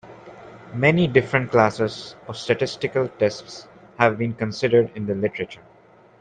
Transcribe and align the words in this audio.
Many 0.73 1.05
different 1.05 1.51
classes 1.51 2.15
of 2.27 2.35
statistical 2.35 3.07
tests 3.07 3.67
have 3.99 4.17
been 4.17 4.33
considered 4.33 4.89
in 4.95 5.05
the 5.05 5.13
literature. 5.13 5.61